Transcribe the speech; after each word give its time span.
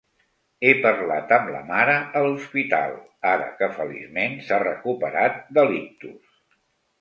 He 0.67 0.69
parlat 0.83 1.33
amb 1.35 1.51
la 1.55 1.59
mare 1.67 1.97
a 2.19 2.23
l'hospital, 2.27 2.95
ara 3.33 3.51
que 3.61 3.69
feliçment 3.77 4.35
s'ha 4.49 4.59
recuperat 4.65 5.39
de 5.59 5.69
l'ictus. 5.71 6.35